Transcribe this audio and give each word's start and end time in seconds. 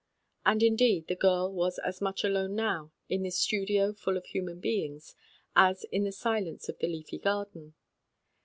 And 0.47 0.63
indeed, 0.63 1.05
the 1.07 1.15
girl 1.15 1.53
was 1.53 1.77
as 1.77 2.01
much 2.01 2.23
alone 2.23 2.55
now, 2.55 2.91
in 3.07 3.21
this 3.21 3.37
studio 3.37 3.93
full 3.93 4.17
of 4.17 4.25
human 4.25 4.59
beings, 4.59 5.15
as 5.55 5.83
in 5.91 6.05
the 6.05 6.11
silence 6.11 6.67
of 6.67 6.79
the 6.79 6.87
leafy 6.87 7.19
garden. 7.19 7.75